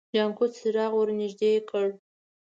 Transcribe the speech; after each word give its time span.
جانکو 0.15 0.45
څراغ 0.55 0.91
ور 0.97 1.09
نږدې 1.19 1.51
کړ. 1.69 1.87